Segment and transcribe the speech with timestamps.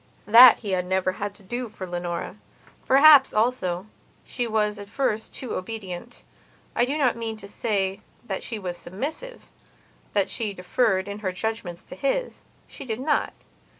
[0.25, 2.37] That he had never had to do for Leonora.
[2.87, 3.85] Perhaps, also,
[4.25, 6.23] she was at first too obedient.
[6.75, 9.47] I do not mean to say that she was submissivethat
[10.27, 12.41] she deferred, in her judgements, to his.
[12.67, 13.31] She did not.